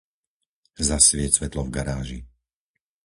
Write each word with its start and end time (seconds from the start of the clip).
Zasvieť 0.87 1.31
svetlo 1.37 1.61
v 1.69 1.73
garáži. 1.77 2.19